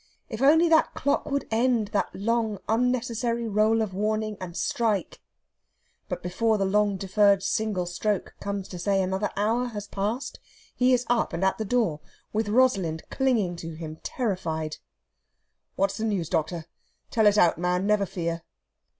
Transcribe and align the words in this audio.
If 0.29 0.41
only 0.41 0.67
that 0.67 0.95
clock 0.95 1.29
would 1.29 1.47
end 1.51 1.89
that 1.89 2.09
long 2.15 2.57
unnecessary 2.67 3.47
roll 3.47 3.83
of 3.83 3.93
warning, 3.93 4.35
and 4.41 4.57
strike! 4.57 5.21
But 6.09 6.23
before 6.23 6.57
the 6.57 6.65
long 6.65 6.97
deferred 6.97 7.43
single 7.43 7.85
stroke 7.85 8.33
comes 8.39 8.67
to 8.69 8.79
say 8.79 8.99
another 9.03 9.29
hour 9.37 9.67
has 9.67 9.85
passed, 9.85 10.39
he 10.75 10.91
is 10.91 11.05
up 11.07 11.33
and 11.33 11.45
at 11.45 11.59
the 11.59 11.65
door, 11.65 11.99
with 12.33 12.49
Rosalind 12.49 13.03
clinging 13.11 13.55
to 13.57 13.75
him 13.75 13.97
terrified. 14.01 14.77
"What's 15.75 15.97
the 15.97 16.05
news, 16.05 16.29
doctor? 16.29 16.65
Tell 17.11 17.27
it 17.27 17.37
out, 17.37 17.59
man! 17.59 17.85
never 17.85 18.07
fear." 18.07 18.41